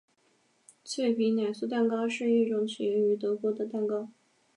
[0.83, 4.09] 脆皮奶酥蛋糕是一种起源于德国的蛋糕。